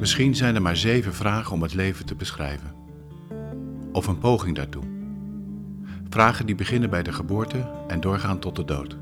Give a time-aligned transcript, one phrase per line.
[0.00, 2.74] Misschien zijn er maar zeven vragen om het leven te beschrijven.
[3.92, 4.82] Of een poging daartoe.
[6.08, 8.96] Vragen die beginnen bij de geboorte en doorgaan tot de dood.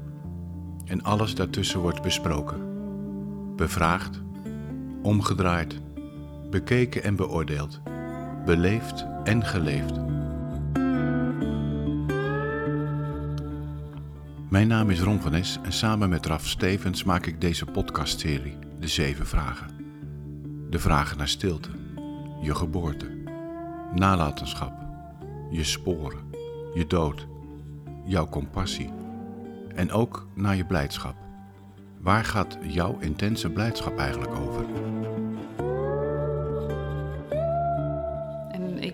[0.85, 2.61] En alles daartussen wordt besproken,
[3.57, 4.23] bevraagd,
[5.03, 5.81] omgedraaid,
[6.51, 7.81] bekeken en beoordeeld,
[8.45, 9.95] beleefd en geleefd.
[14.57, 18.59] Mijn naam is Ron van Es en samen met Raf Stevens maak ik deze podcastserie
[18.81, 19.69] De Zeven Vragen.
[20.71, 21.69] De vragen naar stilte,
[22.41, 23.07] je geboorte,
[23.95, 24.73] nalatenschap,
[25.51, 26.31] je sporen,
[26.75, 27.27] je dood,
[28.05, 28.93] jouw compassie
[29.75, 31.17] en ook naar je blijdschap.
[32.01, 34.65] Waar gaat jouw intense blijdschap eigenlijk over?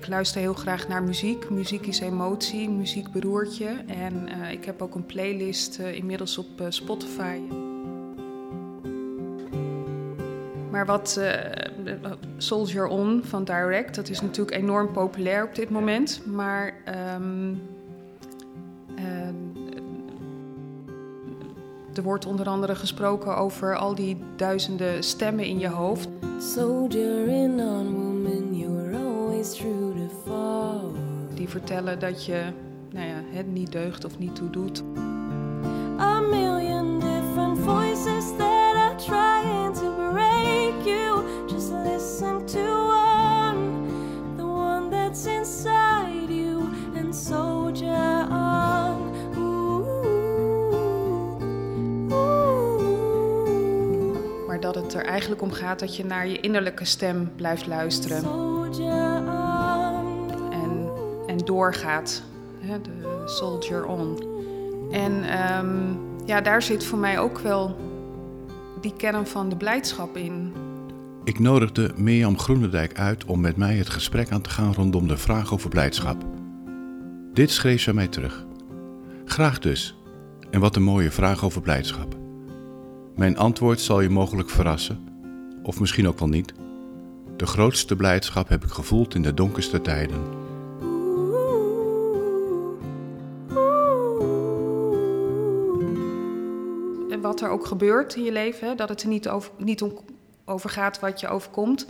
[0.03, 1.51] Ik luister heel graag naar muziek.
[1.51, 3.77] Muziek is emotie, muziek beroert je.
[3.87, 7.39] En uh, ik heb ook een playlist uh, inmiddels op uh, Spotify.
[10.71, 11.21] Maar wat
[12.37, 16.23] Soldier On van Direct, dat is natuurlijk enorm populair op dit moment.
[16.27, 16.75] Maar
[17.17, 17.63] um,
[21.95, 26.09] er wordt onder andere gesproken over al die duizenden stemmen in je hoofd.
[26.39, 28.02] Soldier in on
[31.43, 32.43] Die vertellen dat je
[32.91, 34.83] nou ja, het niet deugt of niet toe doet.
[35.99, 41.25] A million different voices that are trying to break you.
[41.47, 43.87] Just listen to one,
[44.37, 46.63] the one that's inside you,
[46.97, 49.11] and soldier on.
[54.47, 58.23] Maar dat het er eigenlijk om gaat dat je naar je innerlijke stem blijft luisteren.
[61.45, 62.23] Doorgaat.
[62.59, 64.19] Hè, de soldier on.
[64.91, 65.13] En
[65.59, 67.77] um, ja, daar zit voor mij ook wel
[68.81, 70.53] die kern van de blijdschap in.
[71.25, 75.17] Ik nodigde Mirjam Groenendijk uit om met mij het gesprek aan te gaan rondom de
[75.17, 76.25] vraag over blijdschap.
[77.33, 78.47] Dit schreef ze mij terug.
[79.25, 79.97] Graag dus.
[80.51, 82.17] En wat een mooie vraag over blijdschap.
[83.17, 85.09] Mijn antwoord zal je mogelijk verrassen,
[85.63, 86.53] of misschien ook wel niet.
[87.37, 90.42] De grootste blijdschap heb ik gevoeld in de donkerste tijden.
[97.43, 99.99] Er ook gebeurt in je leven, dat het er niet over, niet om,
[100.45, 101.87] over gaat wat je overkomt,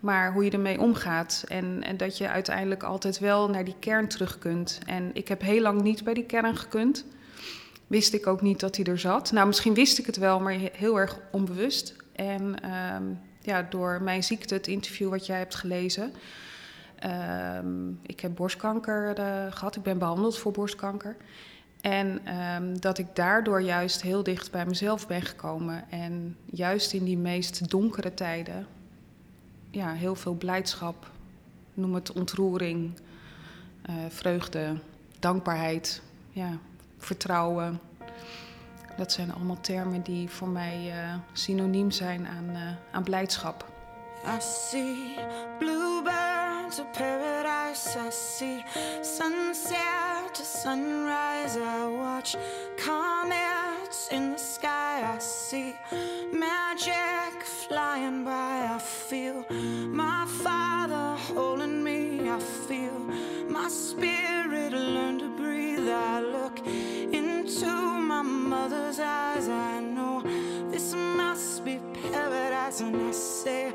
[0.00, 1.44] maar hoe je ermee omgaat.
[1.48, 4.78] En, en dat je uiteindelijk altijd wel naar die kern terug kunt.
[4.86, 7.04] En ik heb heel lang niet bij die kern gekund
[7.86, 9.32] wist ik ook niet dat hij er zat.
[9.32, 11.96] Nou, misschien wist ik het wel, maar heel erg onbewust.
[12.12, 12.56] En
[12.94, 16.12] um, ja, door mijn ziekte, het interview wat jij hebt gelezen.
[17.56, 19.76] Um, ik heb borstkanker uh, gehad.
[19.76, 21.16] Ik ben behandeld voor borstkanker.
[21.84, 25.90] En um, dat ik daardoor juist heel dicht bij mezelf ben gekomen.
[25.90, 28.66] En juist in die meest donkere tijden,
[29.70, 31.10] ja, heel veel blijdschap.
[31.74, 32.92] Noem het ontroering,
[33.90, 34.76] uh, vreugde,
[35.18, 36.02] dankbaarheid.
[36.30, 36.58] Ja,
[36.98, 37.80] vertrouwen.
[38.96, 43.72] Dat zijn allemaal termen die voor mij uh, synoniem zijn aan, uh, aan blijdschap.
[44.26, 45.18] I see
[45.58, 47.98] bluebirds of paradise.
[47.98, 48.62] I see
[49.02, 51.56] sunset to sunrise.
[51.56, 52.36] I watch
[52.76, 55.14] comets in the sky.
[55.14, 55.76] I see
[56.32, 58.68] magic flying by.
[58.74, 62.28] I feel my father holding me.
[62.28, 62.98] I feel
[63.48, 65.88] my spirit learn to breathe.
[65.88, 69.48] I look into my mother's eyes.
[69.48, 70.20] I know
[70.68, 71.78] this must be
[72.10, 73.72] paradise, and I say,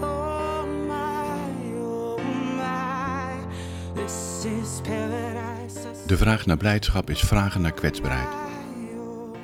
[0.00, 2.16] Oh my, oh
[2.56, 3.36] my,
[3.94, 5.59] this is paradise.
[6.06, 8.28] De vraag naar blijdschap is vragen naar kwetsbaarheid.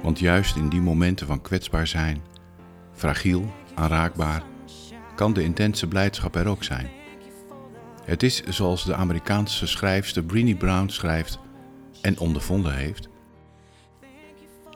[0.03, 2.22] Want juist in die momenten van kwetsbaar zijn,
[2.92, 4.42] fragiel, aanraakbaar,
[5.15, 6.91] kan de intense blijdschap er ook zijn.
[8.04, 11.38] Het is zoals de Amerikaanse schrijfster Brené Brown schrijft
[12.00, 13.09] en ondervonden heeft.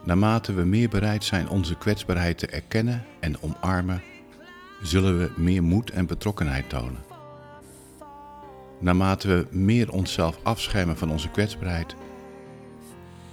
[0.05, 4.03] Naarmate we meer bereid zijn onze kwetsbaarheid te erkennen en omarmen,
[4.83, 7.10] zullen we meer moed en betrokkenheid tonen.
[8.81, 11.95] Naarmate we meer onszelf afschermen van onze kwetsbaarheid,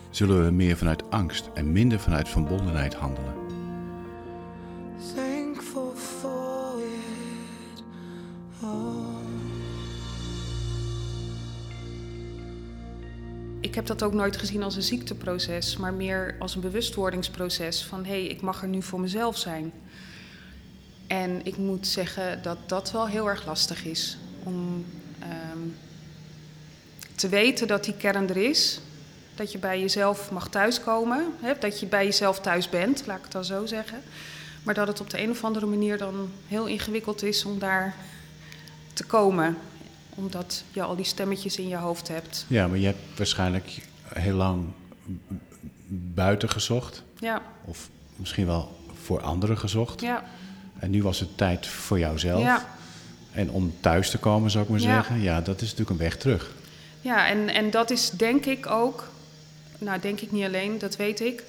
[0.10, 3.34] zullen we meer vanuit angst en minder vanuit verbondenheid handelen.
[13.60, 18.06] Ik heb dat ook nooit gezien als een ziekteproces, maar meer als een bewustwordingsproces van
[18.06, 19.72] hé, hey, ik mag er nu voor mezelf zijn.
[21.08, 24.86] En ik moet zeggen dat dat wel heel erg lastig is om
[25.22, 25.76] um,
[27.16, 28.80] te weten dat die kern er is
[29.36, 31.26] Dat je bij jezelf mag thuiskomen.
[31.42, 31.54] Hè?
[31.60, 34.02] Dat je bij jezelf thuis bent, laat ik het dan zo zeggen.
[34.64, 37.96] Maar dat het op de een of andere manier dan heel ingewikkeld is om daar
[38.94, 39.58] te komen.
[40.10, 42.46] Omdat je al die stemmetjes in je hoofd hebt.
[42.48, 43.82] Ja, maar je hebt waarschijnlijk
[44.14, 44.66] heel lang
[46.14, 47.04] buiten gezocht.
[47.20, 50.02] Ja, Of misschien wel voor anderen gezocht.
[50.02, 50.24] ja,
[50.80, 52.42] En nu was het tijd voor jouzelf.
[52.42, 52.77] ja.
[53.38, 54.86] En om thuis te komen, zou ik maar Ja.
[54.94, 55.22] zeggen.
[55.22, 56.52] Ja, dat is natuurlijk een weg terug.
[57.02, 59.10] Ja, en, en dat is denk ik ook,
[59.78, 61.44] nou denk ik niet alleen, dat weet ik.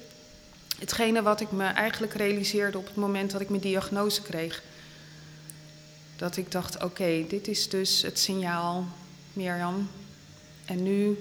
[0.79, 4.61] Hetgene wat ik me eigenlijk realiseerde op het moment dat ik mijn diagnose kreeg.
[6.15, 8.87] Dat ik dacht, oké, dit is dus het signaal,
[9.33, 9.89] Mirjam.
[10.65, 11.17] En nu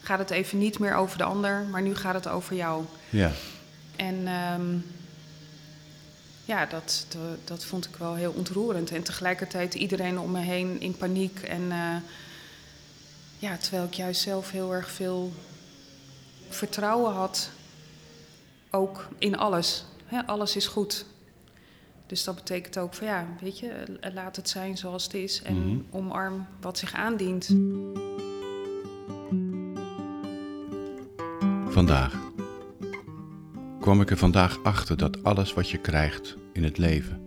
[0.00, 2.84] gaat het even niet meer over de ander, maar nu gaat het over jou.
[3.10, 3.30] Ja.
[3.96, 4.76] En ehm,
[6.44, 8.90] ja, dat, dat, dat vond ik wel heel ontroerend.
[8.90, 11.38] En tegelijkertijd iedereen om me heen in paniek.
[11.42, 11.96] En eh,
[13.38, 15.32] ja, terwijl ik juist zelf heel erg veel
[16.48, 17.50] vertrouwen had.
[18.70, 19.84] Ook in alles.
[20.06, 21.04] Hè, alles is goed.
[22.06, 25.42] Dus dat betekent ook van ja, weet je, laat het zijn zoals het is.
[25.42, 25.78] En Mhm.
[25.90, 27.46] omarm wat zich aandient.
[31.68, 32.14] Vandaag
[33.84, 37.26] kwam ik er vandaag achter dat alles wat je krijgt in het leven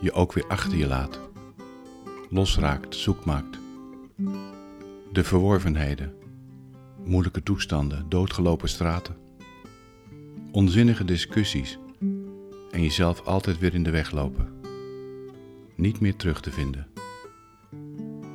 [0.00, 1.20] je ook weer achter je laat,
[2.28, 3.58] losraakt, zoek maakt.
[5.12, 6.14] De verworvenheden,
[7.04, 9.16] moeilijke toestanden, doodgelopen straten,
[10.52, 11.78] onzinnige discussies
[12.70, 14.52] en jezelf altijd weer in de weg lopen.
[15.76, 16.86] Niet meer terug te vinden.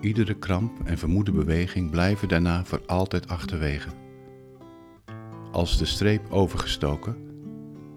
[0.01, 3.89] Iedere kramp en vermoede beweging blijven daarna voor altijd achterwege
[5.55, 7.15] als de streep overgestoken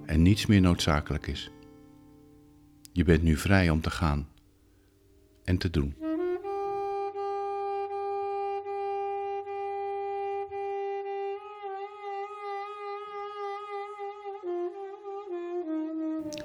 [0.07, 1.51] en niets meer noodzakelijk is.
[2.93, 4.29] Je bent nu vrij om te gaan
[5.45, 5.95] en te doen.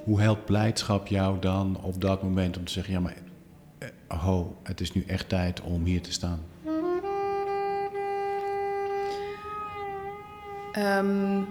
[0.04, 3.18] Hoe helpt blijdschap jou dan op dat moment om te zeggen: ja, maar
[3.77, 6.39] eh, ho, het is nu echt tijd om hier te staan?
[10.74, 11.42] Ehm,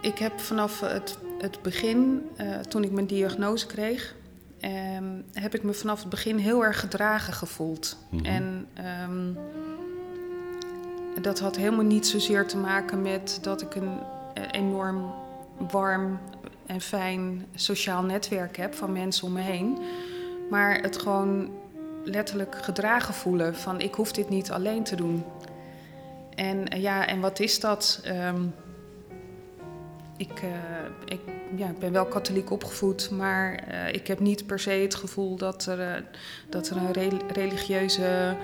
[0.00, 4.14] ik heb vanaf het, het begin, eh, toen ik mijn diagnose kreeg,
[4.60, 7.96] ehm, heb ik me vanaf het begin heel erg gedragen gevoeld.
[8.10, 8.24] Mhm.
[8.24, 9.32] En ehm,
[11.22, 13.98] dat had helemaal niet zozeer te maken met dat ik een
[14.34, 15.14] eh, enorm
[15.70, 16.18] warm
[16.66, 19.78] en fijn sociaal netwerk heb van mensen om me heen.
[20.50, 21.50] Maar het gewoon
[22.04, 25.24] letterlijk gedragen voelen van ik hoef dit niet alleen te doen.
[26.34, 28.00] En eh, ja, en wat is dat?
[28.04, 28.42] Ehm,
[30.16, 30.50] ik, eh,
[31.04, 31.20] ik,
[31.56, 35.36] ja, ik ben wel katholiek opgevoed, maar eh, ik heb niet per se het gevoel
[35.36, 36.04] dat er,
[36.48, 38.36] dat er een re- religieuze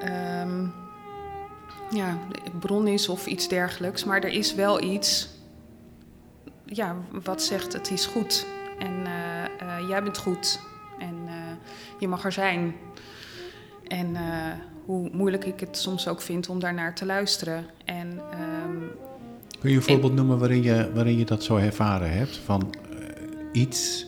[0.00, 0.66] ehm,
[1.90, 2.18] ja,
[2.60, 4.04] bron is of iets dergelijks.
[4.04, 5.28] Maar er is wel iets
[6.64, 8.46] ja, wat zegt het is goed.
[8.78, 9.06] En
[9.88, 10.60] jij bent goed.
[10.98, 11.28] En
[11.98, 12.74] je mag er zijn.
[13.88, 14.16] En
[14.84, 17.64] hoe moeilijk ik het soms ook vind om daarnaar te luisteren.
[17.84, 18.78] En ehm,
[19.60, 22.36] Kun je een voorbeeld noemen waarin je, waarin je dat zo ervaren hebt?
[22.36, 22.96] Van eh,
[23.52, 24.06] iets,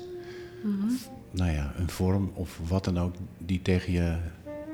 [1.30, 4.16] nou ja, een vorm of wat dan ook, die tegen je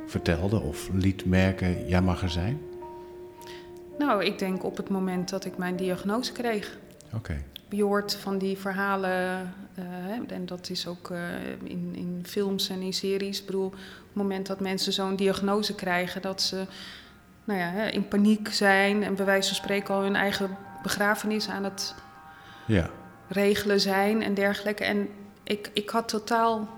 [0.07, 2.61] vertelde of liet merken, jij mag er zijn?
[3.99, 6.79] nou, ik denk op het moment dat ik mijn diagnose kreeg.
[7.15, 7.43] Oké.
[7.73, 9.85] Je hoort van die verhalen, eh,
[10.29, 11.19] en dat is ook eh,
[11.65, 13.41] in, in films en in series.
[13.41, 13.73] Ik bedoel, op
[14.09, 16.67] het moment dat mensen zo'n diagnose krijgen, dat ze
[17.45, 21.65] nou ja, in paniek zijn en bij wijze van spreken al hun eigen begrafenis aan
[21.65, 21.95] het
[22.67, 22.91] Ja.
[23.29, 24.85] regelen zijn en dergelijke.
[24.85, 25.09] En
[25.43, 26.69] ik, ik had totaal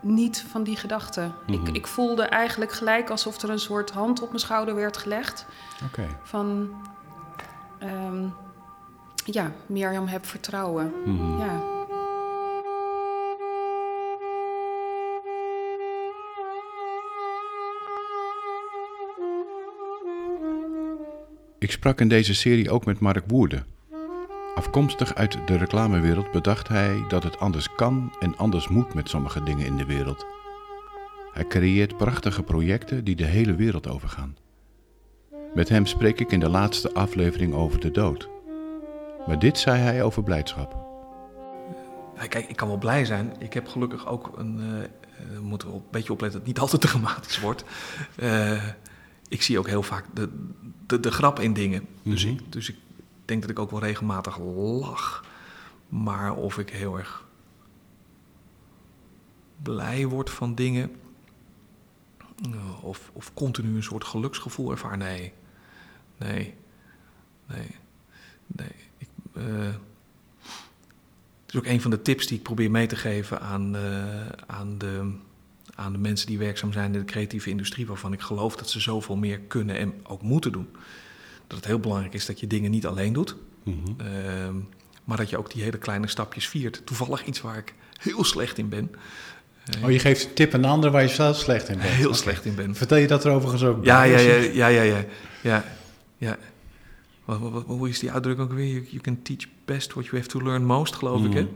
[0.00, 1.34] niet van die gedachten.
[1.46, 1.66] Mhm.
[1.66, 5.46] ik, ik voelde eigenlijk gelijk alsof er een soort hand op mijn schouder werd gelegd.
[5.86, 6.06] Oké.
[6.22, 6.70] Van,
[7.78, 8.24] ehm,
[9.24, 10.92] ja, Mirjam, heb vertrouwen.
[11.04, 11.38] Mhm.
[11.38, 11.70] Ja.
[21.58, 23.66] Ik sprak in deze serie ook met Mark Woerden.
[24.54, 29.42] Afkomstig uit de reclamewereld bedacht hij dat het anders kan en anders moet met sommige
[29.42, 30.26] dingen in de wereld.
[31.32, 34.36] Hij creëert prachtige projecten die de hele wereld overgaan.
[35.54, 38.28] Met hem spreek ik in de laatste aflevering over de dood.
[39.26, 40.80] Maar dit zei hij over blijdschap.
[42.28, 43.32] Kijk, ik kan wel blij zijn.
[43.38, 44.56] Ik heb gelukkig ook een.
[45.34, 47.64] we moeten wel een beetje opletten dat het niet altijd te dramatisch wordt.
[48.16, 48.64] Eh,
[49.28, 50.46] ik zie ook heel vaak de,
[50.86, 51.86] de, de grap in dingen.
[52.02, 52.34] Dus, Mhm.
[52.34, 52.76] ik, dus ik
[53.24, 55.24] denk dat ik ook wel regelmatig lach.
[55.88, 57.26] Maar of ik heel erg
[59.62, 60.90] blij word van dingen.
[62.82, 64.96] Of, of continu een soort geluksgevoel ervaar.
[64.96, 65.32] Nee.
[66.18, 66.54] Nee.
[67.46, 67.76] Nee.
[68.46, 68.74] Nee.
[69.32, 73.82] Het is ook een van de tips die ik probeer mee te geven aan, uh,
[74.46, 75.12] aan, de,
[75.74, 78.80] aan de mensen die werkzaam zijn in de creatieve industrie, waarvan ik geloof dat ze
[78.80, 80.68] zoveel meer kunnen en ook moeten doen.
[81.46, 84.06] Dat het heel belangrijk is dat je dingen niet alleen doet, mm -hmm.
[84.06, 84.48] uh,
[85.04, 86.82] maar dat je ook die hele kleine stapjes viert.
[86.84, 88.90] Toevallig iets waar ik heel slecht in ben.
[89.84, 91.90] Oh, je geeft een tip aan een ander waar je zelf slecht in bent.
[91.90, 92.74] Heel slecht in ben.
[92.74, 95.04] Vertel je dat er overigens ook ja, ja, ja, ja, ja, ja,
[95.42, 95.64] ja,
[96.16, 96.38] ja.
[97.24, 98.72] Hoe is die uitdrukking ook weer?
[98.72, 101.26] You, you, can teach best what you have to learn most, geloof mm.
[101.26, 101.48] ik, hè?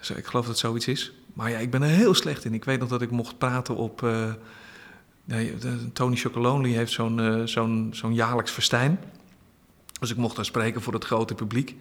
[0.00, 1.12] Zo, ik geloof dat zoiets is.
[1.32, 2.54] Maar ja, ik ben er heel slecht in.
[2.54, 4.02] Ik weet nog dat ik mocht praten op...
[4.02, 4.32] Uh,
[5.24, 5.54] nee,
[5.92, 8.98] Tony Chocolonely heeft zo'n uh, zo'n zo'n jaarlijks festijn.
[10.00, 11.76] Dus ik mocht daar spreken voor het grote publiek.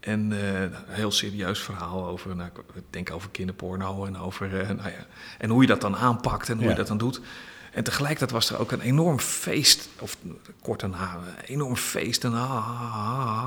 [0.00, 4.88] En uh, een heel serieus verhaal over, nou, ik denk over kinderporno en over, nou
[4.88, 5.06] ja,
[5.38, 6.70] en hoe je dat dan aanpakt en hoe ja.
[6.70, 7.20] je dat dan doet.
[7.70, 10.16] En tegelijkertijd was er ook een enorm feest, of
[10.62, 13.44] kort daarna, een enorm feest en ah, ah,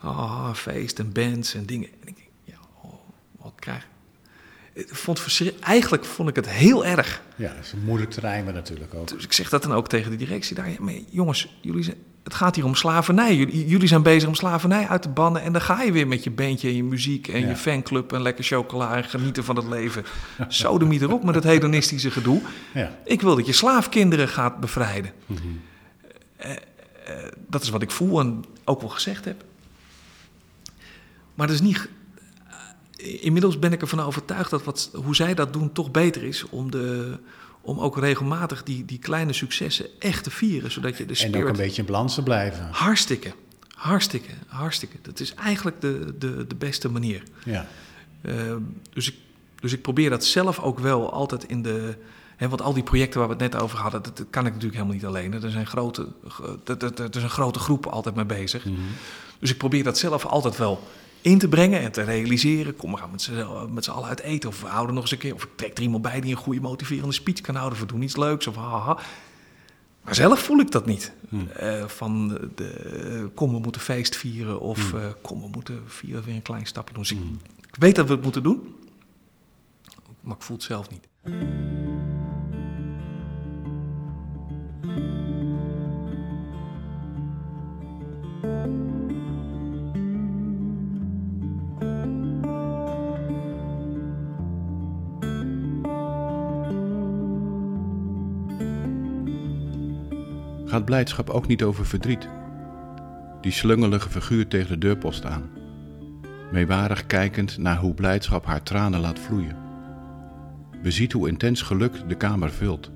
[0.00, 1.88] ah, ah, feest en bands en dingen.
[2.00, 2.94] En ik denk, ja, oh,
[3.38, 3.90] wat krijg ik?
[4.94, 7.22] Vond eigenlijk vond ik het heel erg.
[7.36, 9.08] Ja, dat is een moeilijk terrein maar natuurlijk ook.
[9.08, 10.70] Dus ik zeg dat dan ook tegen de directie daar.
[10.70, 13.36] Ja, maar jongens, jullie zijn, het gaat hier om slavernij.
[13.36, 15.42] Jullie, jullie, zijn bezig om slavernij uit te bannen.
[15.42, 17.48] En dan ga je weer met je beentje en je muziek en ja.
[17.48, 20.04] je fanclub en lekker chocola en genieten van het leven.
[20.48, 22.40] Zo de niet erop met het hedonistische gedoe.
[22.74, 22.98] Ja.
[23.04, 25.12] Ik wil dat je slaafkinderen gaat bevrijden.
[25.26, 25.60] Mm -hmm.
[26.44, 26.56] uh, uh,
[27.48, 29.44] dat is wat ik voel en ook wel gezegd heb.
[31.34, 31.88] Maar dat is niet.
[32.96, 36.70] Inmiddels ben ik ervan overtuigd dat wat, hoe zij dat doen toch beter is om
[36.70, 37.18] de,
[37.62, 40.70] om ook regelmatig die, die kleine successen echt te vieren.
[40.70, 41.34] Zodat je de spirit...
[41.34, 42.68] En ook een beetje in balans te blijven.
[42.70, 43.32] Hartstikke,
[43.74, 44.96] hartstikke, hartstikke.
[45.02, 47.22] Dat is eigenlijk de, de, de beste manier.
[47.44, 47.66] Ja.
[48.22, 48.56] Uh,
[48.92, 49.14] dus, ik,
[49.60, 51.96] dus ik probeer dat zelf ook wel altijd in de...
[52.36, 54.52] Hè, want al die projecten waar we het net over hadden, dat, dat kan ik
[54.52, 55.42] natuurlijk helemaal niet alleen.
[55.42, 56.08] Er zijn grote,
[56.64, 58.64] er is een grote groep altijd mee bezig.
[58.64, 58.84] Mm -hmm.
[59.38, 60.82] Dus ik probeer dat zelf altijd wel
[61.22, 62.76] in te brengen en te realiseren.
[62.76, 63.10] Kom, we gaan
[63.74, 64.48] met z'n allen uit eten.
[64.48, 65.34] Of we houden nog eens een keer.
[65.34, 67.78] Of ik trek er iemand bij die een goede motiverende speech kan houden.
[67.78, 68.46] Of we doen iets leuks.
[68.46, 68.98] Of haha.
[70.04, 71.12] Maar zelf voel ik dat niet.
[71.28, 71.48] Hmm.
[71.60, 74.60] Uh, van de, kom, we moeten feest vieren.
[74.60, 75.00] Of hmm.
[75.00, 77.02] uh, kom, we moeten vieren weer een klein stapje doen.
[77.02, 77.38] Dus hmm.
[77.58, 78.74] ik, ik weet dat we het moeten doen.
[80.20, 81.08] Maar ik voel het zelf niet.
[100.72, 102.28] Gaat blijdschap ook niet over verdriet.
[103.40, 105.50] Die slungelige figuur tegen de deurpost aan,
[106.52, 109.56] meewarig kijkend naar hoe blijdschap haar tranen laat vloeien.
[110.82, 112.90] Beziet hoe intens geluk de kamer vult.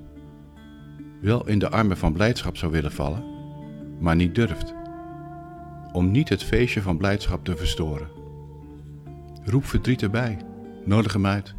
[1.21, 3.23] Wel in de armen van blijdschap zou willen vallen,
[3.99, 4.73] maar niet durft.
[5.91, 8.07] Om niet het feestje van blijdschap te verstoren.
[9.43, 10.37] Roep verdriet erbij,
[10.85, 11.55] nodig hem uit.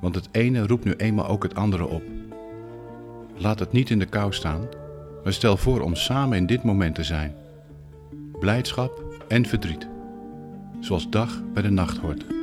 [0.00, 2.02] Want het ene roept nu eenmaal ook het andere op.
[3.36, 4.68] Laat het niet in de kou staan,
[5.24, 7.34] maar stel voor om samen in dit moment te zijn.
[8.40, 9.88] Blijdschap en verdriet,
[10.80, 12.37] zoals dag bij de nacht hoort.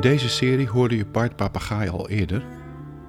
[0.00, 2.44] In deze serie hoorde je Bart Papagaai al eerder.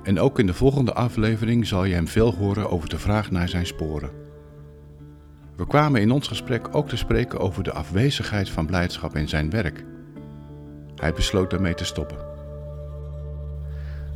[0.03, 3.50] En ook in de volgende aflevering zal je hem veel horen over de vraag naar
[3.50, 4.10] zijn sporen.
[5.55, 9.50] We kwamen in ons gesprek ook te spreken over de afwezigheid van blijdschap in zijn
[9.50, 9.86] werk.
[10.95, 12.17] Hij besloot daarmee te stoppen.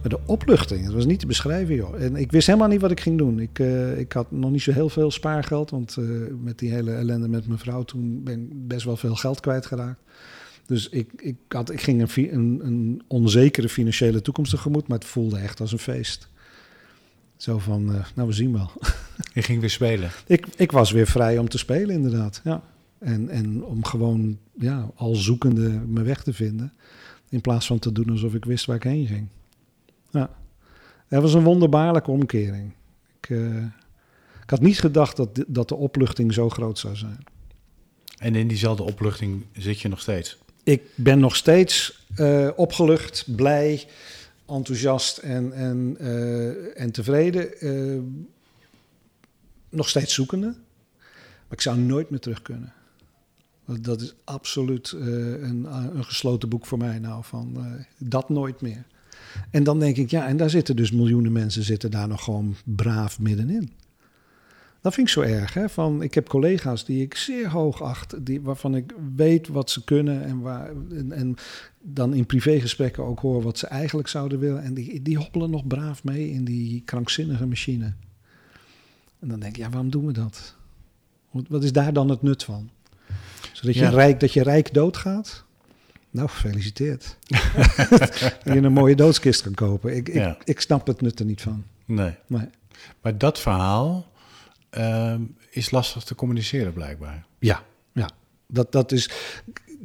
[0.04, 2.02] De opluchting, dat was niet te beschrijven, joh.
[2.02, 3.40] En ik wist helemaal niet wat ik ging doen.
[3.40, 6.94] Ik, uh, ik had nog niet zo heel veel spaargeld, want uh, met die hele
[6.94, 10.00] ellende met mijn vrouw toen ben ik best wel veel geld kwijtgeraakt.
[10.66, 15.08] Dus ik, ik, had, ik ging een, een, een, onzekere financiële toekomst tegemoet, maar het
[15.08, 16.30] voelde echt als een feest.
[17.38, 18.72] Zo van, uh, nou, we zien wel.
[19.34, 20.10] Je ging weer spelen?
[20.28, 22.42] Ik, ik was weer vrij om te spelen, inderdaad.
[22.44, 22.64] Ja.
[23.00, 26.74] En, en om gewoon ja, al zoekende mijn weg te vinden.
[27.30, 29.28] In plaats van te doen alsof ik wist waar ik heen ging.
[30.10, 30.30] Ja.
[31.08, 32.72] Het was een wonderbaarlijke omkering.
[33.20, 33.64] Ik, uh,
[34.44, 37.24] ik had niet gedacht dat, dat de opluchting zo groot zou zijn.
[38.18, 40.38] En in diezelfde opluchting zit je nog steeds?
[40.66, 43.86] Ik ben nog steeds uh, opgelucht, blij,
[44.48, 47.66] enthousiast en, en, uh, en tevreden.
[47.66, 48.02] Uh,
[49.70, 50.48] nog steeds zoekende.
[50.48, 52.74] Maar ik zou nooit meer terug kunnen.
[53.66, 57.58] Dat is absoluut een, een, gesloten boek voor mij nou, van
[57.98, 58.84] dat nooit meer.
[59.52, 62.56] En dan denk ik, ja, en daar zitten dus miljoenen mensen zitten daar nog gewoon
[62.64, 63.72] braaf middenin.
[64.86, 65.54] Dat vind ik zo erg.
[65.54, 65.70] Hè?
[65.70, 69.84] Van, ik heb collega's die ik zeer hoog acht, die, waarvan ik weet wat ze
[69.84, 71.36] kunnen en, waar, en, en
[71.82, 74.64] dan in privégesprekken ook hoor wat ze eigenlijk zouden willen.
[74.64, 77.94] En die, die hoppelen nog braaf mee in die krankzinnige machine.
[79.20, 80.56] En dan denk ik, ja, waarom doen we dat?
[81.32, 82.70] Wat is daar dan het nut van?
[83.52, 85.44] Zodat je, rijk, dat je rijk doodgaat?
[86.10, 87.18] Nou, gefeliciteerd.
[88.44, 89.96] dat je een mooie doodskist kan kopen.
[89.96, 91.64] Ik, ik, ik snap het nut er niet van.
[91.86, 92.16] Nee.
[92.28, 92.50] nee.
[93.02, 94.14] Maar dat verhaal
[94.78, 95.16] uh,
[95.50, 97.26] is lastig te communiceren blijkbaar.
[97.40, 97.64] Ja,
[97.94, 98.10] ja.
[98.48, 99.10] Dat, dat is,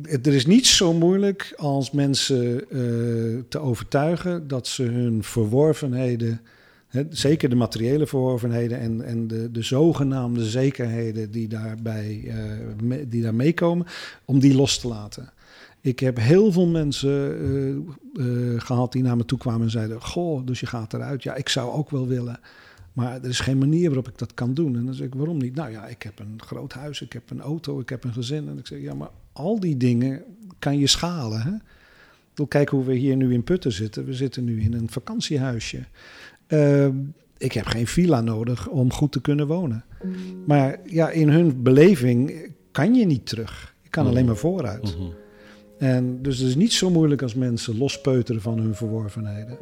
[0.02, 6.40] er is niet zo moeilijk als mensen uh, te overtuigen dat ze hun verworvenheden,
[6.88, 13.22] hè, zeker de materiële verworvenheden en, en de, de zogenaamde zekerheden die daarbij uh, die
[13.22, 13.86] daar meekomen,
[14.24, 15.32] om die los te laten.
[15.80, 17.36] Ik heb heel veel mensen
[18.16, 21.22] uh, gehad die naar me toe kwamen en zeiden: Goh, dus je gaat eruit.
[21.22, 22.40] Ja, ik zou ook wel willen.
[23.00, 24.76] Maar er is geen manier waarop ik dat kan doen.
[24.76, 25.54] En dan zeg ik, waarom niet?
[25.54, 28.48] Nou ja, ik heb een groot huis, ik heb een auto, ik heb een gezin.
[28.48, 30.22] En ik zeg, ja, maar al die dingen
[30.58, 31.42] kan je schalen.
[31.42, 31.52] Hè?
[32.42, 34.04] Ik kijk hoe we hier nu in Putten zitten.
[34.04, 35.84] We zitten nu in een vakantiehuisje.
[36.48, 36.86] Uh,
[37.38, 39.84] ik heb geen villa nodig om goed te kunnen wonen.
[40.46, 43.74] Maar ja, in hun beleving kan je niet terug.
[43.82, 44.96] Je kan alleen maar vooruit.
[44.96, 45.08] Mhm.
[45.78, 49.58] En dus het is niet zo moeilijk als mensen lospeuteren van hun verworvenheden.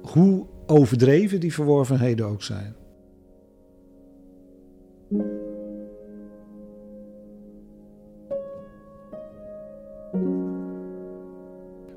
[0.00, 2.74] Hoe overdreven die verworvenheden ook zijn.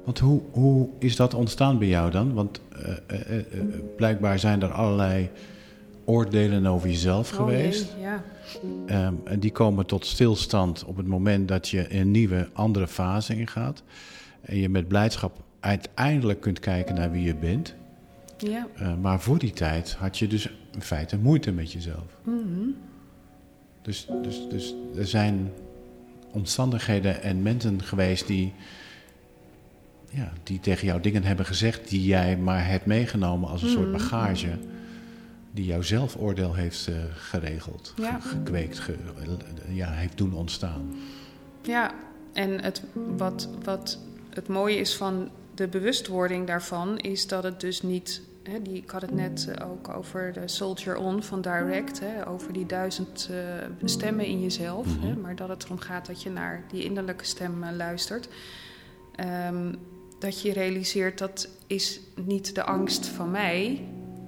[0.05, 2.33] Want hoe, hoe is dat ontstaan bij jou dan?
[2.33, 3.43] Want uh, uh, uh,
[3.95, 5.29] blijkbaar zijn er allerlei
[6.05, 7.88] oordelen over jezelf oh, geweest.
[7.95, 8.03] Nee,
[8.88, 9.07] ja.
[9.07, 13.35] um, en die komen tot stilstand op het moment dat je een nieuwe, andere fase
[13.35, 13.83] ingaat.
[14.41, 17.75] En je met blijdschap uiteindelijk kunt kijken naar wie je bent.
[18.41, 18.67] Ja.
[18.81, 22.17] Uh, maar voor die tijd had je dus in feite moeite met jezelf.
[22.24, 22.75] Mm -hmm.
[23.82, 25.52] dus, dus, dus er zijn
[26.32, 28.54] omstandigheden en mensen geweest die,
[30.10, 33.75] ja, die tegen jou dingen hebben gezegd die jij maar hebt meegenomen als een mm
[33.75, 33.84] -hmm.
[33.84, 34.58] soort bagage.
[35.52, 38.19] Die jouw zelfoordeel heeft uh, geregeld, ja.
[38.19, 38.95] gekweekt, ge,
[39.67, 40.95] ja, heeft doen ontstaan.
[41.62, 41.93] Ja,
[42.34, 42.84] en het,
[43.17, 43.99] wat, wat
[44.30, 48.89] het mooie is van de bewustwording daarvan, is dat het dus niet Hè, die, ik
[48.89, 53.29] had het net uh, ook over de Soldier On van Direct, hè, over die duizend
[53.31, 53.38] uh,
[53.83, 54.85] stemmen in jezelf.
[54.85, 55.09] Mm -hmm.
[55.09, 58.29] hè, maar dat het erom gaat dat je naar die innerlijke stem uh, luistert.
[59.47, 59.75] Um,
[60.19, 63.88] dat je realiseert dat is niet de angst van mij,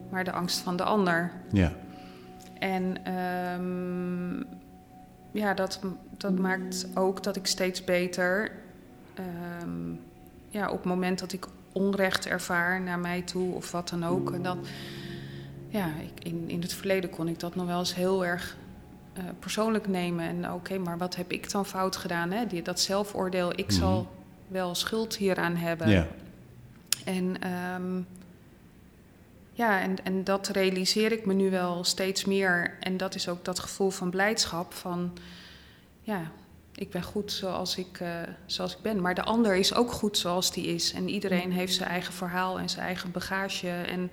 [0.10, 1.31] maar de angst van de ander.
[1.51, 1.73] Ja.
[2.60, 4.45] En um,
[5.31, 5.79] ja, dat,
[6.17, 8.51] dat maakt ook dat ik steeds beter.
[9.63, 9.99] Um,
[10.49, 14.31] ja, op het moment dat ik onrecht ervaar naar mij toe of wat dan ook.
[14.31, 14.60] En dan,
[15.67, 18.57] ja, ik, in, in het verleden kon ik dat nog wel eens heel erg
[19.17, 20.25] uh, persoonlijk nemen.
[20.25, 22.31] En oké, maar wat heb ik dan fout gedaan?
[22.31, 22.47] Hè?
[22.47, 23.77] Die, dat zelfoordeel, ik mm -hmm.
[23.77, 24.12] zal
[24.47, 25.89] wel schuld hieraan hebben.
[25.89, 26.07] Ja.
[27.05, 28.07] En um,
[29.53, 32.77] ja, en, en dat realiseer ik me nu wel steeds meer.
[32.79, 35.13] En dat is ook dat gevoel van blijdschap van...
[36.01, 36.31] Ja,
[36.82, 38.10] ik ben goed zoals ik, uh,
[38.46, 39.02] zoals ik ben.
[39.02, 40.94] Maar de ander is ook goed zoals die is.
[40.94, 44.12] En iedereen heeft zijn eigen verhaal en zijn eigen bagage en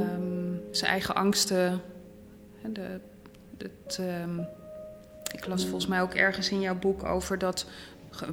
[0.00, 1.80] um, zijn eigen angsten.
[2.72, 3.00] De,
[3.58, 4.46] het, um,
[5.34, 7.66] ik las volgens mij ook ergens in jouw boek over dat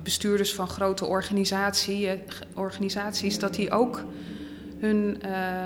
[0.04, 2.24] bestuurders van grote organisatie,
[2.54, 4.04] organisaties, dat die ook
[4.80, 5.22] hun.
[5.26, 5.66] Uh,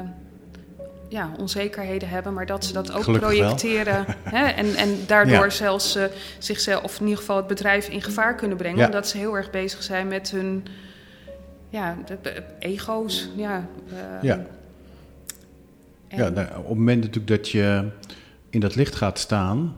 [1.10, 4.06] ja, onzekerheden hebben, maar dat ze dat ook Gelukkig projecteren.
[4.24, 5.50] Hè, en, en daardoor ja.
[5.50, 6.04] zelfs uh,
[6.38, 8.80] zichzelf, of in ieder geval het bedrijf, in gevaar kunnen brengen.
[8.80, 8.86] Ja.
[8.86, 10.66] Omdat ze heel erg bezig zijn met hun
[11.70, 13.30] ja, de, de ego's.
[13.36, 14.46] Ja, uh, ja.
[16.08, 17.90] ja nou, op het moment natuurlijk dat je
[18.50, 19.76] in dat licht gaat staan,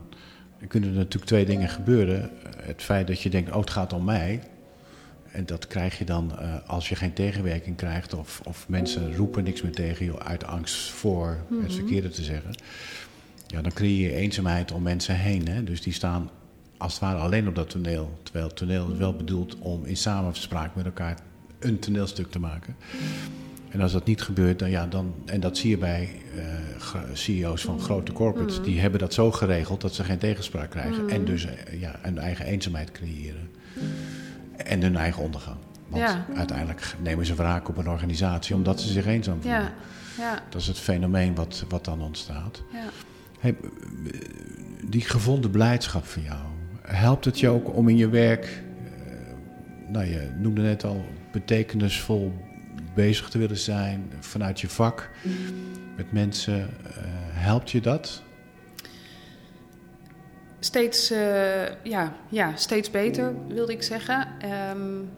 [0.68, 2.30] kunnen er natuurlijk twee dingen gebeuren.
[2.56, 4.40] Het feit dat je denkt, oh het gaat om mij.
[5.32, 9.44] En dat krijg je dan uh, als je geen tegenwerking krijgt of, of mensen roepen
[9.44, 11.64] niks meer tegen je uit angst voor mm -hmm.
[11.64, 12.54] het verkeerde te zeggen.
[13.46, 15.48] Ja, dan creëer je eenzaamheid om mensen heen.
[15.48, 15.64] Hè?
[15.64, 16.30] Dus die staan
[16.76, 18.18] als het ware alleen op dat toneel.
[18.22, 21.18] Terwijl het toneel is wel bedoeld om in samenspraak met elkaar
[21.58, 22.76] een toneelstuk te maken.
[23.68, 27.62] En als dat niet gebeurt, dan ja, dan, en dat zie je bij uh, CEO's
[27.62, 28.72] van grote corporates, mm -hmm.
[28.72, 31.02] die hebben dat zo geregeld dat ze geen tegenspraak krijgen.
[31.02, 31.08] Mm.
[31.08, 33.50] En dus uh, ja, een eigen eenzaamheid creëren.
[34.64, 35.56] En hun eigen ondergang.
[35.88, 36.26] Want ja.
[36.36, 39.60] uiteindelijk nemen ze wraak op een organisatie omdat ze zich eenzaam voelen.
[39.60, 39.72] Ja.
[40.18, 40.42] Ja.
[40.48, 42.62] Dat is het fenomeen wat, wat dan ontstaat.
[42.72, 42.84] Ja.
[43.40, 43.56] Hey,
[44.84, 46.40] die gevonden blijdschap van jou.
[46.82, 48.92] helpt het je ook om in je werk, uh,
[49.88, 52.32] nou je noemde net al, betekenisvol
[52.94, 55.10] bezig te willen zijn vanuit je vak
[55.96, 56.58] met mensen?
[56.60, 56.68] Uh,
[57.30, 58.22] helpt je dat?
[60.64, 64.28] Steeds, uh, ja, ja, steeds beter wilde ik zeggen.
[64.76, 65.10] Um,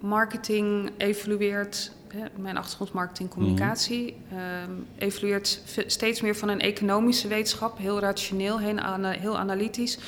[0.00, 1.92] marketing evolueert
[2.36, 4.86] mijn achtergrond marketing communicatie, mm.
[4.98, 9.98] evolueert steeds meer van een economische wetenschap, heel rationeel, heel, analytisch,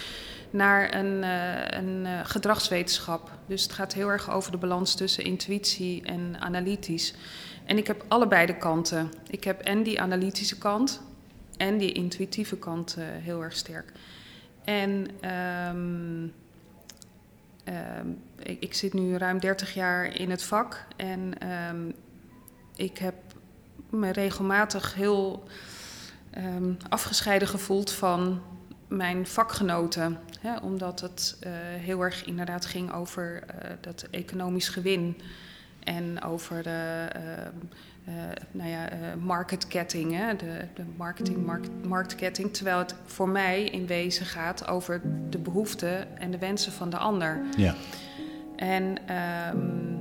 [0.50, 3.30] naar een, uh, een uh, gedragswetenschap.
[3.46, 7.14] Dus het gaat heel erg over de balans tussen intuïtie en analytisch.
[7.64, 9.10] En ik heb allebei de kanten.
[9.30, 11.02] Ik heb en die analytische kant
[11.60, 13.92] en die intuïtieve kant uh, heel erg sterk.
[14.64, 15.06] En
[15.74, 16.32] um,
[17.70, 18.08] Ehm,
[18.60, 21.90] ik, zit nu ruim 30 jaar in het vak en ehm,
[22.76, 23.14] ik heb
[23.90, 25.48] me regelmatig heel
[26.88, 28.42] afgescheiden gevoeld van
[28.88, 30.18] mijn vakgenoten.
[30.40, 31.50] Hè, omdat het uh,
[31.82, 35.20] heel erg inderdaad ging over uh, dat economisch gewin
[35.84, 37.08] en over de
[38.50, 42.52] nou ja, uh, marketketting, hè, de, de marketing, markt, marktketting.
[42.52, 46.96] Terwijl het voor mij in wezen gaat over de behoeften en de wensen van de
[46.96, 47.40] ander.
[47.56, 47.74] Ja.
[48.56, 48.96] En
[49.54, 50.00] um,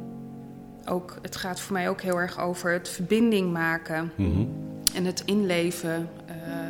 [0.86, 4.50] ook, het gaat voor mij ook heel erg over het verbinding maken mm -hmm.
[4.96, 6.10] en het inleven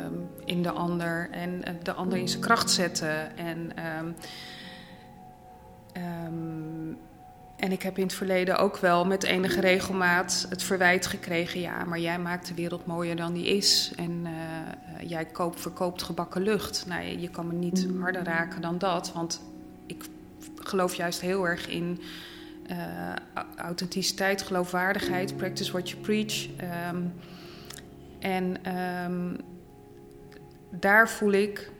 [0.04, 3.36] um, in de ander en de ander in zijn kracht zetten.
[3.36, 4.14] En um,
[7.60, 11.84] en ik heb in het verleden ook wel met enige regelmaat het verwijt gekregen: ja,
[11.84, 13.92] maar jij maakt de wereld mooier dan die is.
[13.96, 16.84] En uh, jij koopt, verkoopt gebakken lucht.
[16.86, 19.12] Nou, je, je kan me niet harder raken dan dat.
[19.12, 19.42] Want
[19.86, 20.04] ik
[20.56, 22.00] geloof juist heel erg in
[22.70, 22.76] uh,
[23.56, 26.48] authenticiteit, geloofwaardigheid, practice what you preach.
[26.92, 27.12] Um,
[28.18, 29.36] en um,
[30.70, 31.70] daar voel ik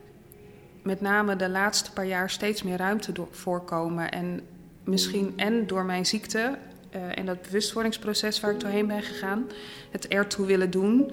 [0.83, 4.11] met name de laatste paar jaar steeds meer ruimte voorkomen.
[4.11, 4.41] En
[4.85, 6.59] misschien en door mijn ziekte
[6.97, 9.47] uh, en dat bewustwordingsproces waar ik doorheen ben gegaan,
[9.91, 11.13] het ertoe willen doen.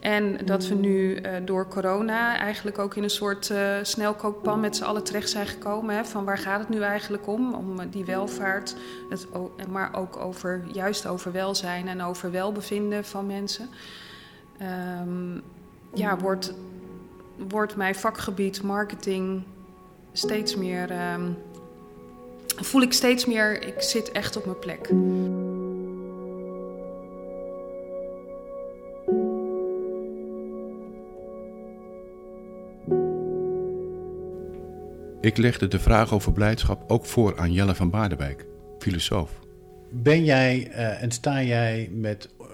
[0.00, 4.76] En dat we nu uh, door corona eigenlijk ook in een soort uh, snelkookpan met
[4.76, 5.96] z'n allen terecht zijn gekomen.
[5.96, 7.54] Hè, van waar gaat het nu eigenlijk om?
[7.54, 8.76] Om die welvaart,
[9.10, 9.26] het,
[9.70, 13.68] maar ook over, juist over welzijn en over welbevinden van mensen.
[15.02, 15.42] Um,
[15.94, 16.54] ja, wordt,
[17.48, 19.42] wordt mijn vakgebied marketing
[20.12, 21.12] steeds meer.
[21.12, 21.36] Um,
[22.56, 24.90] voel ik steeds meer, ik zit echt op mijn plek.
[35.20, 38.46] Ik legde de vraag over blijdschap ook voor aan Jelle van Baardewijk,
[38.78, 39.30] filosoof.
[39.90, 42.46] Ben jij uh, en sta jij met uh,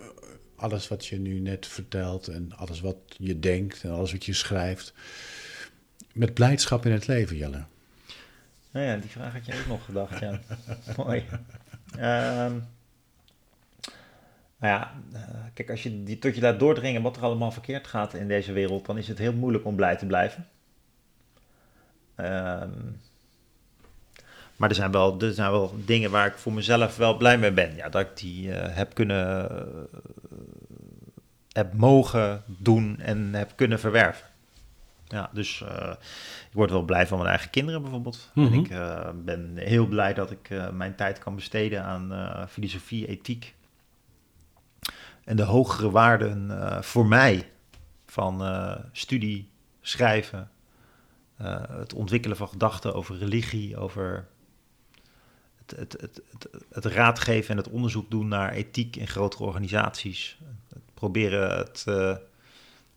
[0.57, 4.33] alles wat je nu net vertelt en alles wat je denkt en alles wat je
[4.33, 4.93] schrijft,
[6.13, 7.65] met blijdschap in het leven, Jelle?
[8.71, 10.41] Nou ja, die vraag had je ook nog gedacht, ja.
[10.97, 11.25] Mooi.
[11.95, 12.69] Um,
[14.59, 15.21] nou ja, uh,
[15.55, 18.53] kijk, als je die, tot je laat doordringen wat er allemaal verkeerd gaat in deze
[18.53, 20.47] wereld, dan is het heel moeilijk om blij te blijven.
[22.17, 23.01] Um,
[24.61, 27.53] maar er zijn, wel, er zijn wel dingen waar ik voor mezelf wel blij mee
[27.53, 27.75] ben.
[27.77, 30.01] Ja, dat ik die uh, heb kunnen, uh,
[31.53, 34.27] heb mogen doen en heb kunnen verwerven.
[35.11, 35.61] Ja, dus
[36.49, 38.31] ik word wel blij van mijn eigen kinderen bijvoorbeeld.
[38.35, 38.59] en mhm.
[38.59, 43.55] ik uh, ben heel blij dat ik uh, mijn tijd kan besteden aan filosofie, ethiek.
[45.25, 46.51] En de hogere waarden
[46.85, 47.51] voor mij
[48.07, 48.43] van
[48.93, 50.51] studie, schrijven,
[51.71, 54.27] het ontwikkelen van gedachten over religie, over
[55.57, 60.39] het, het, het, het, het raadgeven en het onderzoek doen naar ethiek in grotere organisaties.
[60.69, 61.85] Het proberen het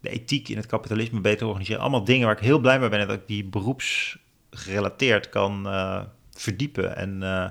[0.03, 1.81] de ethiek in het kapitalisme beter organiseren.
[1.81, 6.95] Allemaal dingen waar ik heel blij mee ben dat ik die beroepsgerelateerd kan uh, verdiepen.
[6.95, 7.45] En uh,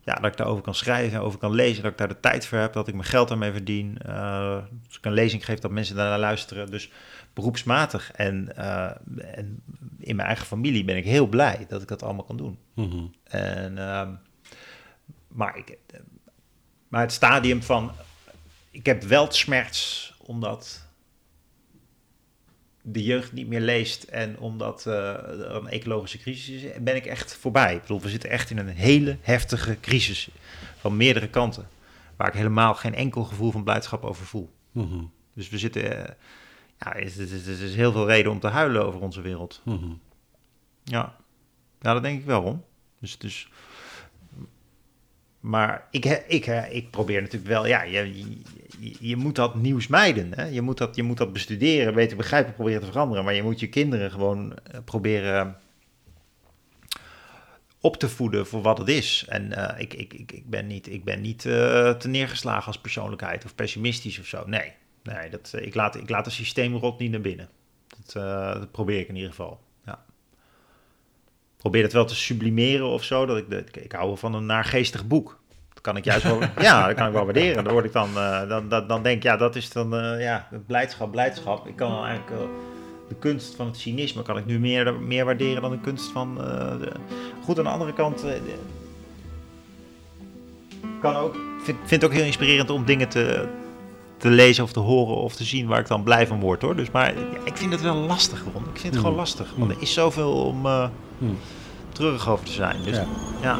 [0.00, 2.58] ja, dat ik daarover kan schrijven, over kan lezen, dat ik daar de tijd voor
[2.58, 3.98] heb, dat ik mijn geld daarmee verdien.
[4.06, 6.70] Uh, als ik een lezing geef, dat mensen daarnaar luisteren.
[6.70, 6.90] Dus
[7.32, 8.12] beroepsmatig.
[8.12, 9.62] En, en
[9.98, 12.58] in mijn eigen familie ben ik heel blij dat ik dat allemaal kan doen.
[12.74, 13.14] Mm -hmm.
[13.24, 14.10] En, ehm,
[15.28, 15.78] maar, ik,
[16.88, 17.92] maar het stadium van,
[18.70, 20.85] ik heb wel het smerts, omdat
[22.88, 27.06] de jeugd niet meer leest en omdat uh, er een ecologische crisis is, ben ik
[27.06, 27.74] echt voorbij.
[27.74, 30.28] Ik bedoel, we zitten echt in een hele heftige crisis
[30.76, 31.68] van meerdere kanten,
[32.16, 34.50] waar ik helemaal geen enkel gevoel van blijdschap over voel.
[34.72, 35.10] Mm -hmm.
[35.34, 36.04] Dus we zitten, uh,
[36.78, 39.60] ja, er is, is, is, heel veel reden om te huilen over onze wereld.
[39.64, 40.00] Mm -hmm.
[40.84, 41.16] Ja,
[41.80, 42.64] ja, dat denk ik wel om.
[43.00, 43.48] Dus, dus
[45.46, 48.36] maar ik, ik, ik probeer natuurlijk wel, ja, je,
[49.00, 50.32] je, moet dat nieuws mijden.
[50.34, 50.44] Hè?
[50.44, 53.24] Je, moet dat, je moet dat bestuderen, weten, begrijpen, proberen te veranderen.
[53.24, 55.56] Maar je moet je kinderen gewoon eh, proberen
[57.80, 59.24] op te voeden voor wat het is.
[59.28, 62.78] En eh, ik, ik, ik, ik ben niet, ik ben niet uh, te neergeslagen als
[62.78, 64.42] persoonlijkheid of pessimistisch of zo.
[64.46, 67.48] Nee, nee dat, ik, laat, ik laat het systeemrot niet naar binnen.
[67.86, 68.12] Dat,
[68.58, 69.60] dat, probeer ik in ieder geval.
[71.56, 73.26] Probeer het wel te sublimeren of zo.
[73.26, 75.38] Dat ik, ik, ik hou van een naargeestig boek
[75.86, 77.64] kan ik juist wel, ja, dat kan ik wel waarderen.
[77.64, 80.20] Dan word ik dan, uh, dan, dan, dan denk ik, ja, dat is dan, uh,
[80.20, 81.66] ja, blijdschap, blijdschap.
[81.66, 82.48] Ik kan dan eigenlijk uh,
[83.08, 86.34] de kunst van het cynisme kan ik nu meer, meer waarderen dan de kunst van.
[86.34, 86.92] De...
[87.44, 88.24] Goed, aan de andere kant
[91.00, 93.48] kan ook, vind, vind het ook heel inspirerend om dingen te,
[94.18, 96.76] te lezen of te horen of te zien waar ik dan blij van word hoor.
[96.76, 98.62] Dus, maar ja, ik vind het wel lastig, Ron.
[98.62, 99.00] Ik vind het mm.
[99.00, 99.52] gewoon lastig.
[99.56, 100.60] Want er is zoveel om
[101.18, 101.38] mm.
[101.92, 102.82] terug over te zijn.
[102.82, 103.06] Dus, ja.
[103.40, 103.58] ja.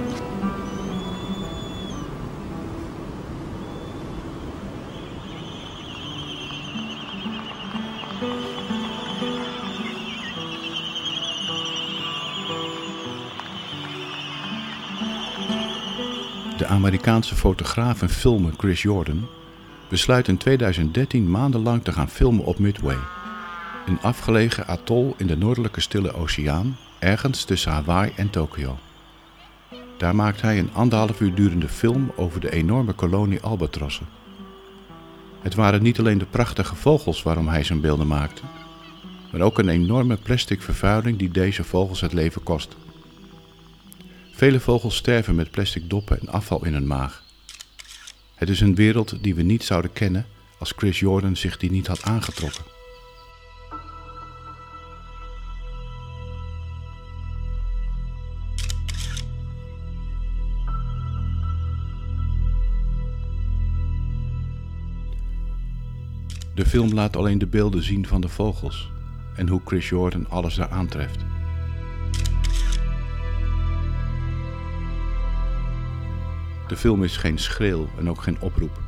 [16.57, 19.29] De Amerikaanse fotograaf en filmer Chris Jordan
[19.89, 22.99] besluit in 2013 maandenlang te gaan filmen op Midway,
[23.87, 28.79] een afgelegen atol in de noordelijke Stille Oceaan, ergens tussen Hawaii en Tokio.
[29.99, 34.07] Daar maakt hij een anderhalf uur durende film over de enorme kolonie albatrossen.
[35.41, 38.43] Het waren niet alleen de prachtige vogels waarom hij zijn beelden maakte,
[39.33, 42.77] maar ook een enorme plastic vervuiling die deze vogels het leven kost.
[44.33, 47.26] Vele vogels sterven met plastic doppen en afval in hun maag.
[48.37, 50.27] Het is een wereld die we niet zouden kennen
[50.59, 52.65] als Chris Jordan zich die niet had aangetrokken.
[66.55, 68.91] De film laat alleen de beelden zien van de vogels
[69.35, 71.36] en hoe Chris Jordan alles daar aantreft.
[76.69, 78.81] De film is geen schreeuw en ook geen oproep,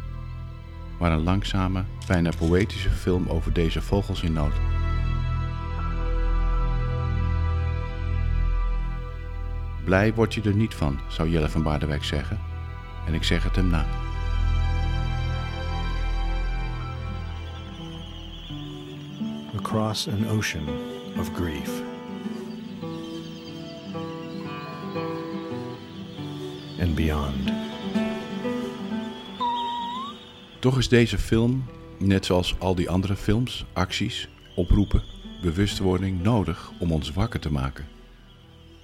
[0.98, 4.52] maar een langzame, bijna poëtische film over deze vogels in nood.
[9.84, 12.40] Blij word je er niet van, zou Jelle van Baardewijk zeggen,
[13.06, 13.86] en ik zeg het hem na.
[19.56, 20.64] Across an ocean
[21.18, 21.82] of grief.
[26.80, 27.67] And beyond.
[30.58, 31.64] Toch is deze film,
[31.98, 35.02] net zoals al die andere films, acties, oproepen,
[35.42, 37.86] bewustwording nodig om ons wakker te maken,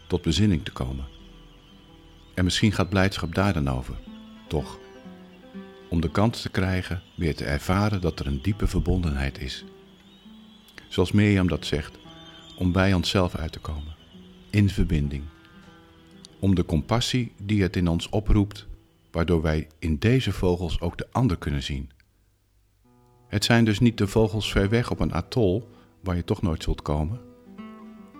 [0.07, 1.05] tot bezinning te komen.
[2.35, 3.95] En misschien gaat blijdschap daar dan over,
[4.49, 4.79] toch?
[5.89, 9.65] Om de kans te krijgen weer te ervaren dat er een diepe verbondenheid is.
[10.89, 11.99] Zoals Mirjam dat zegt,
[12.57, 13.97] om bij onszelf uit te komen,
[14.51, 15.25] in verbinding.
[16.39, 18.67] Om de compassie die het in ons oproept
[19.15, 21.91] waardoor wij in deze vogels ook de ander kunnen zien.
[23.29, 25.69] Het zijn dus niet de vogels ver weg op een atol
[26.01, 27.21] waar je toch nooit zult komen.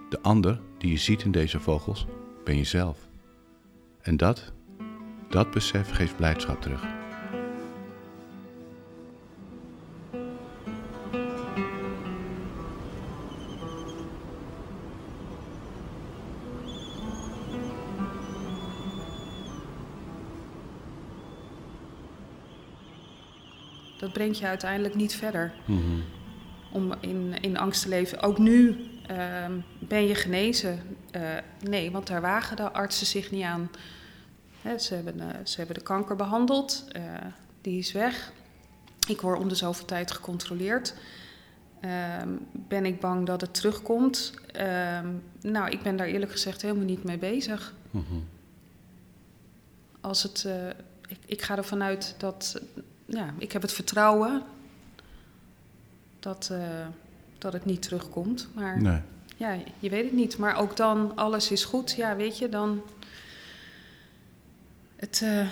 [0.09, 2.07] De ander die je ziet in deze vogels
[2.45, 3.09] ben jezelf.
[4.01, 4.53] En dat,
[5.29, 7.04] dat besef geeft blijdschap terug.
[24.15, 25.53] Brengt je uiteindelijk niet verder.
[25.65, 26.01] Mhm.
[26.73, 28.21] Om in, in angst te leven.
[28.21, 30.83] Ook nu ehm, ben je genezen.
[31.17, 31.23] Uh,
[31.61, 33.71] nee, want daar wagen de artsen zich niet aan.
[34.63, 37.03] Hè, ze, hebben, uh, ze hebben de kanker behandeld, uh,
[37.61, 38.33] die is weg.
[39.09, 40.95] Ik word om de zoveel tijd gecontroleerd.
[41.81, 44.35] Ehm, ben ik bang dat het terugkomt?
[44.53, 45.09] Ehm,
[45.41, 47.75] nou, ik ben daar eerlijk gezegd helemaal niet mee bezig.
[47.91, 48.05] Mhm.
[50.01, 50.49] Als het,
[51.09, 52.61] ik, ik ga ervan uit dat
[53.05, 54.43] ja, ik heb het vertrouwen
[56.21, 56.59] dat, uh,
[57.39, 58.49] dat het niet terugkomt.
[58.55, 58.99] Maar nee.
[59.37, 60.39] ja, je weet het niet.
[60.39, 61.95] Maar ook dan, alles is goed.
[61.97, 62.83] Ja, weet je, dan.
[64.97, 65.21] Het.
[65.25, 65.49] Uh,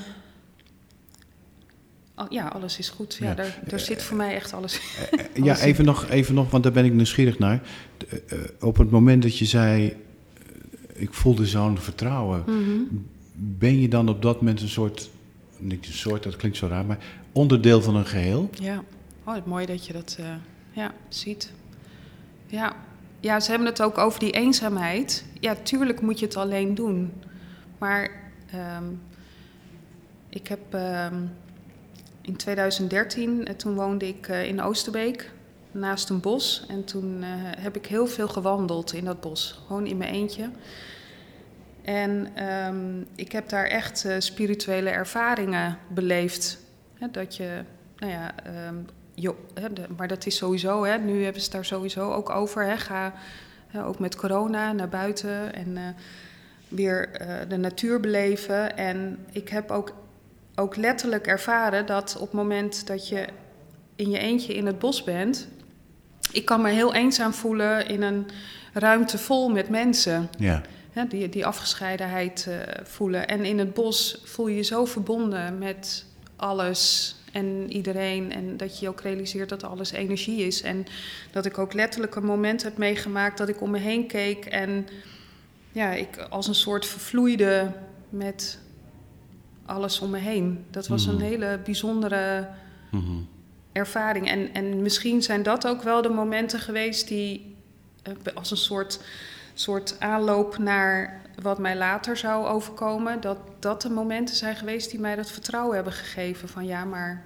[2.28, 3.14] ja, alles is goed.
[3.14, 3.34] Ja, ja.
[3.34, 4.80] Daar, daar zit voor mij echt alles.
[5.10, 7.62] alles ja, even nog, even nog, want daar ben ik nieuwsgierig naar.
[8.32, 9.96] Uh, op het moment dat je zei,
[10.92, 13.06] ik voelde zo'n vertrouwen, mm -hmm.
[13.32, 15.10] ben je dan op dat moment een soort
[15.62, 16.98] niet een soort, dat klinkt zo raar, maar
[17.32, 18.50] onderdeel van een geheel.
[18.52, 18.82] Ja,
[19.24, 20.26] oh, mooi dat je dat uh,
[20.70, 21.52] ja, ziet.
[22.46, 22.72] Ja.
[23.20, 25.24] ja, ze hebben het ook over die eenzaamheid.
[25.40, 27.12] Ja, tuurlijk moet je het alleen doen.
[27.78, 28.10] Maar
[28.78, 29.00] um,
[30.28, 31.32] ik heb um,
[32.20, 35.30] in 2013, uh, toen woonde ik uh, in Oosterbeek,
[35.70, 36.64] naast een bos.
[36.68, 37.22] En toen
[37.58, 40.50] heb ik heel veel gewandeld in dat bos, gewoon in mijn eentje.
[41.82, 46.61] En ehm, ik heb daar echt spirituele ervaringen beleefd.
[47.02, 47.62] Hè, dat je,
[47.96, 48.34] nou ja,
[48.68, 52.12] um, jo, hè, de, maar dat is sowieso, hè, nu hebben ze het daar sowieso
[52.12, 52.64] ook over.
[52.64, 53.14] Hè, ga
[53.66, 55.82] hè, ook met corona naar buiten en uh,
[56.68, 58.76] weer uh, de natuur beleven.
[58.76, 59.94] En ik heb ook,
[60.54, 63.26] ook letterlijk ervaren dat op het moment dat je
[63.96, 65.48] in je eentje in het bos bent,
[66.32, 68.26] ik kan me heel eenzaam voelen in een
[68.72, 70.28] ruimte vol met mensen.
[70.38, 70.62] Ja.
[70.94, 73.26] Ja, die, die afgescheidenheid uh, voelen.
[73.26, 76.10] En in het bos voel je je zo verbonden met
[76.42, 78.32] alles en iedereen.
[78.32, 80.62] En dat je ook realiseert dat alles energie is.
[80.62, 80.86] En
[81.30, 84.44] dat ik ook letterlijk een moment heb meegemaakt dat ik om me heen keek.
[84.44, 84.86] En
[85.72, 87.72] ja, ik als een soort vervloeide
[88.08, 88.58] met
[89.66, 90.64] alles om me heen.
[90.70, 91.14] Dat was Mhm.
[91.14, 92.48] een hele bijzondere
[92.90, 93.12] Mhm.
[93.72, 94.28] ervaring.
[94.28, 97.56] En, en misschien zijn dat ook wel de momenten geweest die
[98.02, 99.00] eh, als een soort,
[99.54, 103.20] soort aanloop naar wat mij later zou overkomen.
[103.20, 106.48] Dat dat de momenten zijn geweest die mij dat vertrouwen hebben gegeven.
[106.48, 107.22] Van ja, maar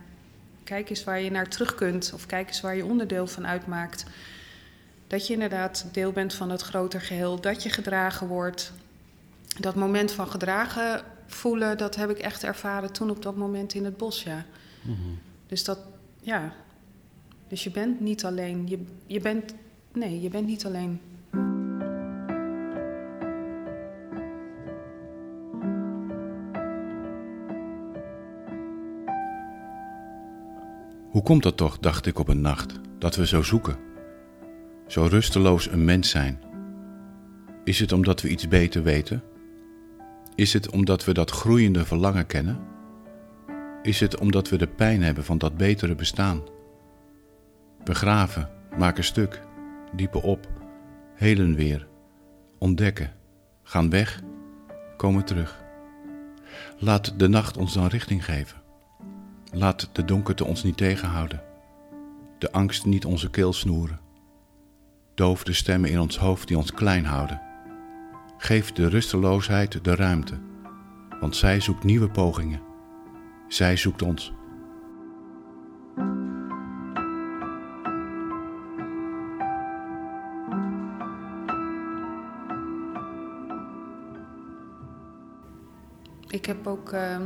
[0.65, 2.11] kijk eens waar je naar terug kunt.
[2.15, 4.05] Of kijk eens waar je onderdeel van uitmaakt.
[5.07, 7.41] Dat je inderdaad deel bent van het groter geheel.
[7.41, 8.73] Dat je gedragen wordt.
[9.61, 13.85] Dat moment van gedragen voelen, dat heb ik echt ervaren toen op dat moment in
[13.85, 14.45] het bos, ja.
[14.83, 14.97] Mhm.
[15.47, 15.79] Dus dat,
[16.21, 16.53] ja.
[17.49, 18.69] Dus je bent niet alleen.
[18.69, 19.55] Je, je bent,
[19.93, 21.01] nee, je bent niet alleen.
[31.17, 33.77] Hoe komt dat toch, dacht ik op een nacht, dat we zo zoeken?
[34.87, 36.41] Zo rusteloos een mens zijn?
[37.65, 39.23] Is het omdat we iets beter weten?
[40.35, 42.59] Is het omdat we dat groeiende verlangen kennen?
[43.83, 46.43] Is het omdat we de pijn hebben van dat betere bestaan?
[47.85, 49.43] Begraven, maken stuk,
[49.95, 50.49] diepen op,
[51.15, 51.87] helen weer,
[52.59, 53.13] ontdekken,
[53.63, 54.23] gaan weg,
[54.97, 55.65] komen terug.
[56.79, 58.65] Laat de nacht ons dan richting geven.
[59.59, 61.43] Laat de donkerte ons niet tegenhouden.
[62.39, 64.01] De angst niet onze keel snoeren.
[65.15, 67.41] Doof de stemmen in ons hoofd die ons klein houden.
[68.39, 70.39] Geef de rusteloosheid de ruimte,
[71.21, 72.61] want zij zoekt nieuwe pogingen.
[73.49, 74.33] Zij zoekt ons.
[86.29, 87.17] Ik heb ook uh,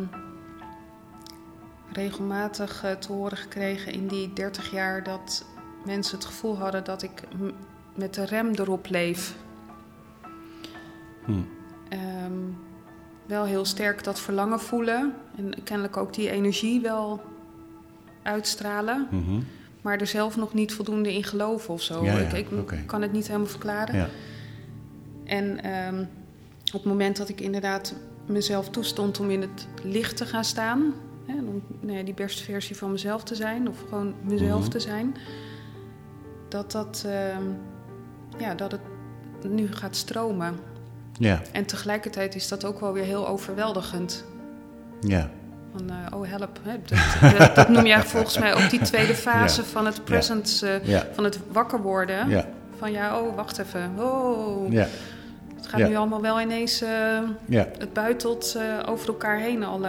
[1.92, 5.44] regelmatig uh, te horen gekregen in die 30 jaar dat
[5.85, 7.22] mensen het gevoel hadden dat ik
[7.94, 9.35] met de rem erop leef.
[11.24, 11.33] Hm.
[11.33, 12.57] Um,
[13.26, 17.22] wel heel sterk dat verlangen voelen en kennelijk ook die energie wel
[18.22, 19.07] uitstralen.
[19.11, 19.46] Mm -hmm.
[19.81, 22.05] Maar er zelf nog niet voldoende in geloven of zo.
[22.05, 22.29] Ja, ja.
[22.29, 22.83] Ik, ik okay.
[22.87, 23.96] kan het niet helemaal verklaren.
[23.96, 24.09] Ja.
[25.24, 26.09] En um,
[26.66, 27.94] op het moment dat ik inderdaad
[28.26, 30.94] mezelf toestond om in het licht te gaan staan,
[31.31, 34.71] hè, om nou ja, die beste versie van mezelf te zijn, of gewoon mezelf Mhm.
[34.71, 35.16] te zijn,
[36.49, 37.12] dat, dat, uh,
[38.38, 38.81] ja, dat het
[39.53, 40.55] nu gaat stromen.
[41.19, 44.25] Ja, En tegelijkertijd is dat ook wel weer heel overweldigend.
[45.01, 45.31] ja.
[45.77, 49.14] Van, uh, oh help, hè, dat, dat, dat noem jij volgens mij ook die tweede
[49.14, 49.66] fase Ja.
[49.66, 51.07] van het presence, uh, Ja.
[51.12, 52.29] van het wakker worden.
[52.29, 54.87] Ja, Van ja, oh wacht even, oh, ja,
[55.57, 56.88] het gaat nu allemaal wel ineens, uh,
[57.79, 59.81] het buitelt over elkaar heen al.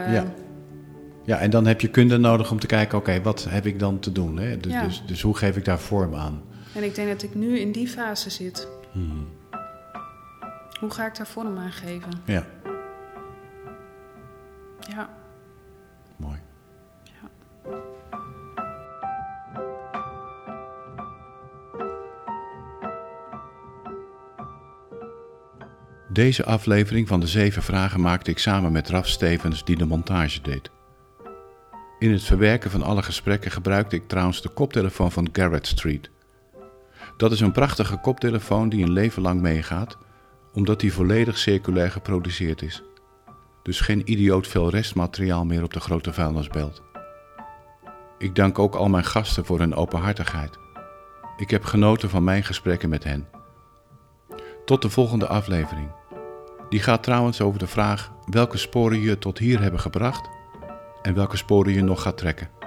[1.25, 1.37] Ja.
[1.37, 4.11] En dan heb je kunde nodig om te kijken, oké, wat heb ik dan te
[4.11, 4.37] doen?
[4.37, 4.57] Hè?
[4.57, 4.83] Dus, Ja.
[4.83, 6.41] dus, dus hoe geef ik daar vorm aan?
[6.75, 8.67] En ik denk dat ik nu in die fase zit.
[8.91, 9.27] Hmm.
[10.79, 12.11] Hoe ga ik daar vorm aan geven?
[12.25, 12.45] Ja,
[14.89, 15.09] Ja,
[16.17, 16.37] mooi.
[17.03, 17.29] ja.
[26.09, 30.41] Deze aflevering van de Zeven Vragen maakte ik samen met Raf Stevens, die de montage
[30.41, 30.69] deed.
[32.01, 36.09] In het verwerken van alle gesprekken gebruikte ik trouwens de koptelefoon van Garrett Street.
[37.17, 39.97] Dat is een prachtige koptelefoon die een leven lang meegaat,
[40.53, 42.83] omdat die volledig circulair geproduceerd is.
[43.63, 46.81] Dus geen idioot veel restmateriaal meer op de grote vuilnisbelt.
[48.17, 50.57] Ik dank ook al mijn gasten voor hun openhartigheid.
[51.37, 53.27] Ik heb genoten van mijn gesprekken met hen.
[54.65, 55.91] Tot de volgende aflevering.
[56.69, 60.39] Die gaat trouwens over de vraag welke sporen je tot hier hebben gebracht
[61.01, 62.60] en welke sporen je nog gaat trekken.